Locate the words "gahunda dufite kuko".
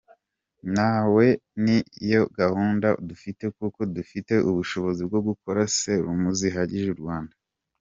2.37-3.79